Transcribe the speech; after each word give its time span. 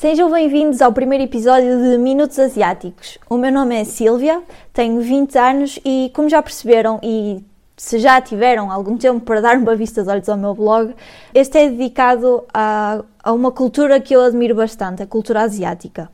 Sejam 0.00 0.30
bem-vindos 0.30 0.80
ao 0.80 0.94
primeiro 0.94 1.24
episódio 1.24 1.78
de 1.78 1.98
Minutos 1.98 2.38
Asiáticos. 2.38 3.18
O 3.28 3.36
meu 3.36 3.52
nome 3.52 3.78
é 3.78 3.84
Silvia, 3.84 4.42
tenho 4.72 4.98
20 4.98 5.36
anos 5.36 5.78
e, 5.84 6.10
como 6.14 6.26
já 6.26 6.42
perceberam, 6.42 6.98
e 7.02 7.44
se 7.76 7.98
já 7.98 8.18
tiveram 8.18 8.72
algum 8.72 8.96
tempo 8.96 9.20
para 9.20 9.42
dar 9.42 9.58
uma 9.58 9.76
vista 9.76 10.02
de 10.02 10.08
olhos 10.08 10.26
ao 10.26 10.38
meu 10.38 10.54
blog, 10.54 10.94
este 11.34 11.58
é 11.58 11.68
dedicado 11.68 12.44
a, 12.50 13.04
a 13.22 13.30
uma 13.30 13.52
cultura 13.52 14.00
que 14.00 14.16
eu 14.16 14.22
admiro 14.22 14.54
bastante, 14.54 15.02
a 15.02 15.06
cultura 15.06 15.42
asiática. 15.42 16.10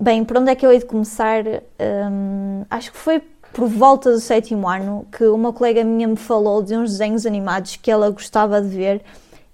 Bem, 0.00 0.24
por 0.24 0.38
onde 0.38 0.50
é 0.50 0.56
que 0.56 0.66
eu 0.66 0.72
hei 0.72 0.80
de 0.80 0.84
começar? 0.84 1.44
Hum, 1.46 2.64
acho 2.68 2.90
que 2.90 2.98
foi 2.98 3.22
por 3.52 3.68
volta 3.68 4.10
do 4.10 4.18
sétimo 4.18 4.68
ano 4.68 5.06
que 5.16 5.22
uma 5.26 5.52
colega 5.52 5.84
minha 5.84 6.08
me 6.08 6.16
falou 6.16 6.60
de 6.64 6.76
uns 6.76 6.90
desenhos 6.90 7.26
animados 7.26 7.76
que 7.76 7.92
ela 7.92 8.10
gostava 8.10 8.60
de 8.60 8.76
ver 8.76 9.02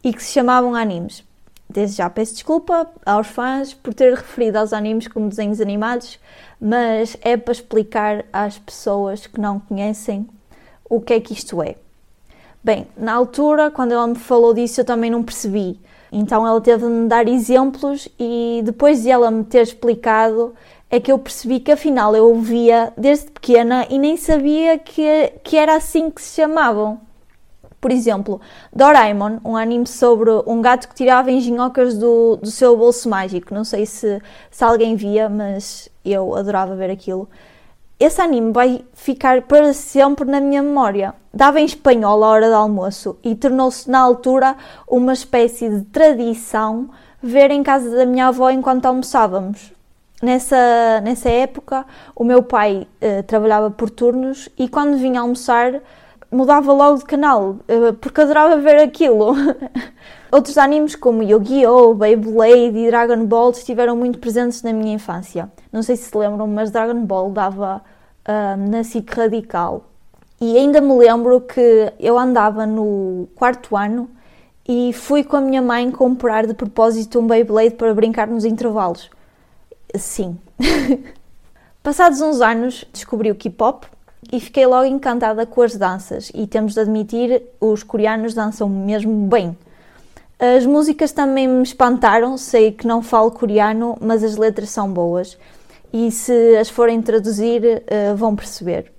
e 0.02 0.14
que 0.14 0.22
se 0.22 0.33
chamavam 0.33 0.74
animes. 0.74 1.28
Desde 1.73 1.98
já 1.98 2.10
peço 2.10 2.34
desculpa 2.34 2.91
aos 3.06 3.29
fãs 3.29 3.73
por 3.73 3.95
ter 3.95 4.12
referido 4.12 4.59
aos 4.59 4.73
animes 4.73 5.06
como 5.06 5.28
desenhos 5.28 5.61
animados, 5.61 6.19
mas 6.61 7.16
é 7.23 7.37
para 7.37 7.52
explicar 7.52 8.24
às 8.33 8.59
pessoas 8.59 9.28
que 9.28 9.41
não 9.41 9.61
conhecem 9.61 10.28
o 10.88 11.01
que 11.01 11.12
é 11.12 11.20
que 11.20 11.33
isto 11.33 11.62
é. 11.62 11.77
Bem, 12.62 12.88
na 12.97 13.12
altura, 13.14 13.70
quando 13.70 13.92
ela 13.92 14.09
me 14.09 14.16
falou 14.16 14.52
disso, 14.52 14.80
eu 14.80 14.84
também 14.84 15.11
não 15.11 15.23
percebi. 15.23 15.78
Então 16.11 16.45
ela 16.45 16.61
teve 16.61 16.84
de 16.84 16.91
me 16.91 17.09
dar 17.09 17.28
exemplos 17.28 18.09
e 18.19 18.62
depois 18.64 19.05
de 19.05 19.11
ela 19.11 19.30
me 19.30 19.45
ter 19.45 19.62
explicado, 19.62 20.52
é 20.91 20.98
que 20.98 21.12
eu 21.12 21.20
percebi 21.20 21.61
que 21.61 21.70
afinal 21.70 22.16
eu 22.16 22.27
ouvia 22.27 22.92
desde 22.98 23.30
pequena 23.30 23.87
e 23.89 23.97
nem 23.97 24.16
sabia 24.16 24.77
que, 24.77 25.34
que 25.45 25.56
era 25.56 25.77
assim 25.77 26.11
que 26.11 26.20
se 26.20 26.34
chamavam. 26.34 27.00
Por 27.81 27.91
exemplo, 27.91 28.41
Doraemon, 28.73 29.39
um 29.45 29.56
anime 29.56 29.86
sobre 29.86 30.31
um 30.47 30.61
gato 30.61 30.89
que 30.89 30.95
tirava 30.95 31.31
engenhocas 31.31 31.97
do, 31.97 32.37
do 32.37 32.50
seu 32.50 32.77
bolso 32.77 33.09
mágico. 33.09 33.55
Não 33.55 33.64
sei 33.64 33.87
se, 33.87 34.20
se 34.50 34.62
alguém 34.64 34.97
via, 34.97 35.28
mas 35.28 35.89
eu 36.05 36.34
adorava 36.34 36.77
ver 36.77 36.91
aquilo 36.91 37.28
esse 38.00 38.19
anime 38.22 38.50
vai 38.50 38.83
ficar 38.95 39.42
para 39.42 39.75
sempre 39.75 40.25
na 40.25 40.41
minha 40.41 40.62
memória. 40.62 41.14
Dava 41.34 41.61
em 41.61 41.67
espanhol 41.67 42.25
à 42.25 42.28
hora 42.28 42.48
do 42.48 42.55
almoço 42.55 43.19
e 43.22 43.34
tornou-se 43.34 43.91
na 43.91 43.98
altura 44.00 44.56
uma 44.89 45.12
espécie 45.12 45.69
de 45.69 45.83
tradição 45.84 46.89
ver 47.22 47.50
em 47.50 47.62
casa 47.62 47.94
da 47.94 48.06
minha 48.06 48.28
avó 48.28 48.48
enquanto 48.48 48.87
almoçávamos. 48.87 49.70
Nessa, 50.22 51.00
nessa 51.03 51.28
época, 51.28 51.84
o 52.17 52.25
meu 52.25 52.42
pai 52.42 52.87
eh, 53.03 53.20
trabalhava 53.22 53.70
por 53.70 53.91
turnos 53.91 54.48
e 54.59 54.67
quando 54.67 54.97
vinha 54.97 55.20
almoçar 55.20 55.81
mudava 56.31 56.73
logo 56.73 56.98
de 56.98 57.05
canal, 57.05 57.56
eh, 57.67 57.92
porque 57.92 58.20
adorava 58.20 58.56
ver 58.59 58.81
aquilo. 58.81 59.34
Outros 60.31 60.56
animes 60.56 60.95
como 60.95 61.22
Yu-Gi-Oh!, 61.22 61.95
Beyblade 61.95 62.78
e 62.78 62.87
Dragon 62.87 63.27
Ball 63.27 63.50
estiveram 63.50 63.97
muito 63.97 64.20
presentes 64.20 64.62
na 64.62 64.72
minha 64.72 64.95
infância. 64.95 65.50
Não 65.72 65.83
sei 65.83 65.97
se 65.97 66.05
se 66.11 66.17
lembram, 66.17 66.47
mas 66.47 66.70
Dragon 66.70 67.05
Ball 67.05 67.31
dava 67.31 67.83
uh, 68.28 68.70
na 68.70 68.84
SIC 68.84 69.11
Radical. 69.12 69.84
E 70.41 70.56
ainda 70.56 70.81
me 70.81 70.95
lembro 70.95 71.41
que 71.41 71.92
eu 71.98 72.17
andava 72.17 72.65
no 72.65 73.28
quarto 73.34 73.77
ano 73.77 74.09
e 74.67 74.92
fui 74.92 75.25
com 75.25 75.37
a 75.37 75.41
minha 75.41 75.61
mãe 75.61 75.91
comprar 75.91 76.47
de 76.47 76.55
propósito 76.55 77.19
um 77.19 77.27
Beyblade 77.27 77.75
para 77.75 77.92
brincar 77.92 78.28
nos 78.28 78.44
intervalos. 78.44 79.11
Sim. 79.97 80.39
Passados 81.83 82.20
uns 82.20 82.41
anos, 82.41 82.84
descobri 82.92 83.31
o 83.33 83.34
K-pop 83.34 83.87
e 84.32 84.40
fiquei 84.40 84.66
logo 84.66 84.84
encantada 84.84 85.46
com 85.46 85.62
as 85.62 85.76
danças. 85.76 86.30
E 86.34 86.46
temos 86.46 86.74
de 86.74 86.80
admitir, 86.80 87.42
os 87.60 87.82
coreanos 87.82 88.34
dançam 88.34 88.68
mesmo 88.68 89.26
bem. 89.28 89.56
As 90.38 90.64
músicas 90.64 91.12
também 91.12 91.47
me 91.47 91.62
espantaram, 91.62 92.38
sei 92.38 92.72
que 92.72 92.86
não 92.86 93.03
falo 93.03 93.30
coreano, 93.30 93.98
mas 94.00 94.25
as 94.25 94.36
letras 94.36 94.70
são 94.70 94.91
boas 94.91 95.36
e 95.92 96.10
se 96.10 96.56
as 96.56 96.70
forem 96.70 97.03
traduzir 97.03 97.62
uh, 97.62 98.16
vão 98.16 98.34
perceber. 98.34 98.92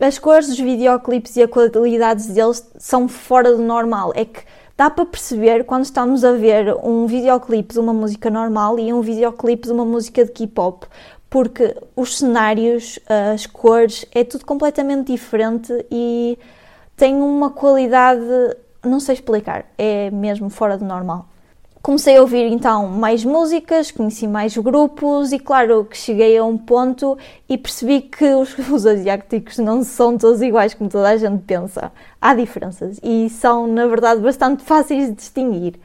As 0.00 0.18
cores 0.18 0.48
dos 0.48 0.58
videoclipes 0.58 1.36
e 1.36 1.42
a 1.42 1.48
qualidade 1.48 2.28
deles 2.28 2.66
são 2.78 3.08
fora 3.08 3.54
do 3.54 3.62
normal. 3.62 4.12
É 4.14 4.24
que 4.24 4.40
dá 4.76 4.90
para 4.90 5.06
perceber 5.06 5.64
quando 5.64 5.84
estamos 5.84 6.24
a 6.24 6.32
ver 6.32 6.74
um 6.82 7.06
videoclipe 7.06 7.74
de 7.74 7.80
uma 7.80 7.92
música 7.92 8.30
normal 8.30 8.78
e 8.78 8.92
um 8.92 9.00
videoclipe 9.00 9.66
de 9.66 9.72
uma 9.72 9.84
música 9.84 10.24
de 10.24 10.32
K-pop, 10.32 10.86
porque 11.32 11.74
os 11.96 12.18
cenários, 12.18 12.98
as 13.08 13.46
cores, 13.46 14.04
é 14.14 14.22
tudo 14.22 14.44
completamente 14.44 15.10
diferente 15.10 15.72
e 15.90 16.38
tem 16.94 17.14
uma 17.16 17.48
qualidade 17.48 18.20
não 18.84 19.00
sei 19.00 19.14
explicar, 19.14 19.64
é 19.78 20.10
mesmo 20.10 20.50
fora 20.50 20.76
do 20.76 20.84
normal. 20.84 21.26
Comecei 21.80 22.16
a 22.16 22.20
ouvir 22.20 22.52
então 22.52 22.86
mais 22.86 23.24
músicas, 23.24 23.90
conheci 23.90 24.28
mais 24.28 24.54
grupos 24.58 25.32
e 25.32 25.38
claro 25.38 25.86
que 25.86 25.96
cheguei 25.96 26.36
a 26.36 26.44
um 26.44 26.58
ponto 26.58 27.16
e 27.48 27.56
percebi 27.56 28.02
que 28.02 28.26
os, 28.34 28.54
os 28.70 28.86
asiáticos 28.86 29.56
não 29.56 29.82
são 29.82 30.18
todos 30.18 30.42
iguais 30.42 30.74
como 30.74 30.90
toda 30.90 31.08
a 31.08 31.16
gente 31.16 31.42
pensa. 31.44 31.90
Há 32.20 32.34
diferenças 32.34 33.00
e 33.02 33.30
são 33.30 33.66
na 33.66 33.86
verdade 33.86 34.20
bastante 34.20 34.62
fáceis 34.64 35.06
de 35.06 35.14
distinguir. 35.14 35.80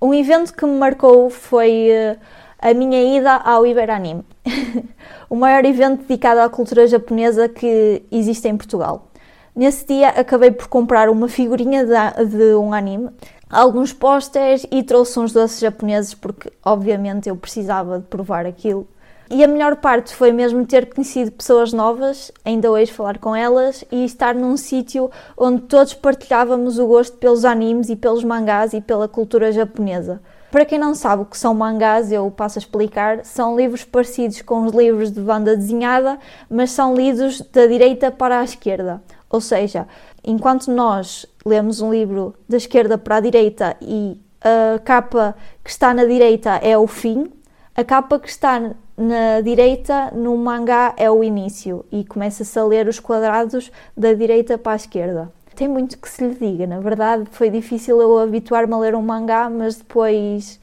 Um 0.00 0.12
evento 0.12 0.52
que 0.52 0.66
me 0.66 0.76
marcou 0.76 1.30
foi 1.30 1.88
eh, 1.88 2.18
a 2.62 2.72
minha 2.72 3.18
ida 3.18 3.34
ao 3.34 3.66
Iberanime, 3.66 4.24
o 5.28 5.34
maior 5.34 5.64
evento 5.64 6.02
dedicado 6.02 6.40
à 6.40 6.48
cultura 6.48 6.86
japonesa 6.86 7.48
que 7.48 8.04
existe 8.08 8.46
em 8.46 8.56
Portugal. 8.56 9.08
Nesse 9.54 9.84
dia 9.84 10.10
acabei 10.10 10.52
por 10.52 10.68
comprar 10.68 11.10
uma 11.10 11.26
figurinha 11.26 11.84
de, 11.84 12.54
um 12.54 12.72
anime, 12.72 13.10
alguns 13.50 13.92
posters 13.92 14.64
e 14.70 14.80
trouxe 14.84 15.18
uns 15.18 15.32
doces 15.32 15.58
japoneses 15.58 16.14
porque, 16.14 16.52
obviamente, 16.64 17.28
eu 17.28 17.36
precisava 17.36 17.98
de 17.98 18.06
provar 18.06 18.46
aquilo. 18.46 18.86
E 19.28 19.42
a 19.42 19.48
melhor 19.48 19.76
parte 19.76 20.14
foi 20.14 20.30
mesmo 20.30 20.64
ter 20.64 20.94
conhecido 20.94 21.32
pessoas 21.32 21.72
novas, 21.72 22.30
ainda 22.44 22.70
hoje 22.70 22.92
falar 22.92 23.18
com 23.18 23.34
elas 23.34 23.84
e 23.90 24.04
estar 24.04 24.36
num 24.36 24.56
sítio 24.56 25.10
onde 25.36 25.62
todos 25.62 25.94
partilhávamos 25.94 26.78
o 26.78 26.86
gosto 26.86 27.16
pelos 27.16 27.44
animes 27.44 27.88
e 27.88 27.96
pelos 27.96 28.22
mangás 28.22 28.72
e 28.72 28.80
pela 28.80 29.08
cultura 29.08 29.50
japonesa. 29.50 30.20
Para 30.52 30.66
quem 30.66 30.78
não 30.78 30.94
sabe 30.94 31.22
o 31.22 31.24
que 31.24 31.38
são 31.38 31.54
mangás, 31.54 32.12
eu 32.12 32.30
passo 32.30 32.58
a 32.58 32.60
explicar. 32.60 33.24
São 33.24 33.56
livros 33.56 33.84
parecidos 33.84 34.42
com 34.42 34.66
os 34.66 34.72
livros 34.72 35.10
de 35.10 35.18
banda 35.18 35.56
desenhada, 35.56 36.18
mas 36.50 36.72
são 36.72 36.94
lidos 36.94 37.40
da 37.40 37.64
direita 37.64 38.10
para 38.10 38.38
a 38.38 38.44
esquerda. 38.44 39.02
Ou 39.30 39.40
seja, 39.40 39.88
enquanto 40.22 40.70
nós 40.70 41.24
lemos 41.46 41.80
um 41.80 41.90
livro 41.90 42.34
da 42.46 42.58
esquerda 42.58 42.98
para 42.98 43.16
a 43.16 43.20
direita 43.20 43.78
e 43.80 44.20
a 44.42 44.78
capa 44.80 45.34
que 45.64 45.70
está 45.70 45.94
na 45.94 46.04
direita 46.04 46.50
é 46.62 46.76
o 46.76 46.86
fim, 46.86 47.32
a 47.74 47.82
capa 47.82 48.20
que 48.20 48.28
está 48.28 48.72
na 48.94 49.40
direita 49.40 50.10
no 50.14 50.36
mangá 50.36 50.92
é 50.98 51.10
o 51.10 51.24
início 51.24 51.82
e 51.90 52.04
começa-se 52.04 52.58
a 52.58 52.64
ler 52.64 52.86
os 52.88 53.00
quadrados 53.00 53.72
da 53.96 54.12
direita 54.12 54.58
para 54.58 54.72
a 54.72 54.76
esquerda. 54.76 55.32
Tem 55.54 55.68
muito 55.68 55.98
que 55.98 56.08
se 56.08 56.26
lhe 56.26 56.34
diga, 56.34 56.66
na 56.66 56.80
verdade 56.80 57.24
foi 57.30 57.50
difícil 57.50 58.00
eu 58.00 58.18
habituar-me 58.18 58.72
a 58.72 58.78
ler 58.78 58.94
um 58.94 59.02
mangá, 59.02 59.50
mas 59.50 59.76
depois 59.76 60.58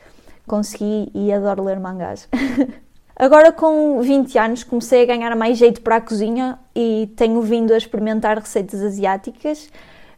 consegui 0.47 1.11
e 1.13 1.31
adoro 1.31 1.63
ler 1.63 1.79
mangás. 1.79 2.27
Agora, 3.15 3.51
com 3.51 4.01
20 4.01 4.39
anos, 4.39 4.63
comecei 4.63 5.03
a 5.03 5.05
ganhar 5.05 5.35
mais 5.35 5.57
jeito 5.57 5.81
para 5.81 5.97
a 5.97 6.01
cozinha 6.01 6.57
e 6.73 7.11
tenho 7.17 7.41
vindo 7.41 7.73
a 7.73 7.77
experimentar 7.77 8.39
receitas 8.39 8.81
asiáticas 8.81 9.69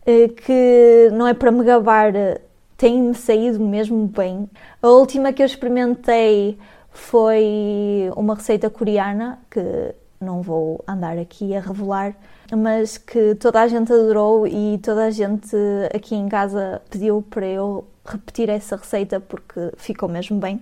eh, 0.06 0.28
que 0.28 1.10
não 1.12 1.28
é 1.28 1.34
para 1.34 1.52
me 1.52 1.64
gabar, 1.64 2.14
tem-me 2.78 3.16
saído 3.16 3.60
mesmo 3.60 4.06
bem. 4.06 4.48
A 4.82 4.88
última 4.88 5.34
que 5.34 5.42
eu 5.42 5.46
experimentei 5.48 6.60
foi 6.92 8.12
uma 8.16 8.36
receita 8.36 8.70
coreana 8.70 9.40
que 9.50 9.96
não 10.22 10.42
vou 10.42 10.84
andar 10.88 11.18
aqui 11.18 11.56
a 11.56 11.60
revelar, 11.60 12.16
mas 12.56 12.98
que 12.98 13.36
toda 13.36 13.62
a 13.62 13.68
gente 13.68 13.92
adorou 13.92 14.46
e 14.48 14.80
toda 14.84 15.06
a 15.06 15.12
gente 15.12 15.56
aqui 15.94 16.16
em 16.16 16.30
casa 16.30 16.82
pediu 16.90 17.24
para 17.30 17.46
eu 17.46 17.86
repetir 18.06 18.50
essa 18.50 18.76
receita 18.76 19.20
porque 19.20 19.72
ficou 19.78 20.08
mesmo 20.08 20.40
bem. 20.40 20.62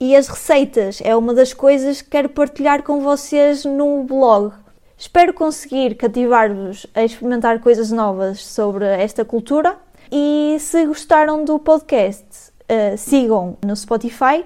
E 0.00 0.16
as 0.16 0.28
receitas 0.28 1.00
é 1.02 1.14
uma 1.14 1.34
das 1.34 1.52
coisas 1.52 2.02
que 2.02 2.10
quero 2.10 2.28
partilhar 2.28 2.82
com 2.82 3.00
vocês 3.00 3.64
no 3.64 4.04
blog. 4.04 4.52
Espero 4.96 5.34
conseguir 5.34 5.96
cativar-vos 5.96 6.86
a 6.94 7.02
experimentar 7.04 7.60
coisas 7.60 7.90
novas 7.90 8.44
sobre 8.44 8.84
esta 8.86 9.24
cultura. 9.24 9.76
E 10.10 10.56
se 10.60 10.86
gostaram 10.86 11.44
do 11.44 11.58
podcast, 11.58 12.24
uh, 12.62 12.96
sigam 12.96 13.56
no 13.64 13.74
Spotify 13.74 14.44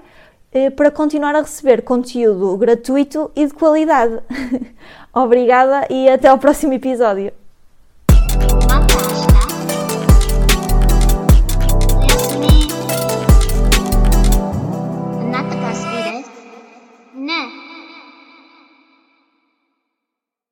para 0.77 0.91
continuar 0.91 1.35
a 1.35 1.43
receber 1.43 1.83
conteúdo 1.83 2.57
gratuito 2.57 3.31
e 3.37 3.47
de 3.47 3.53
qualidade. 3.53 4.21
Obrigada 5.13 5.87
e 5.91 6.09
até 6.09 6.29
ao 6.29 6.39
próximo 6.39 6.73
episódio. 6.73 7.33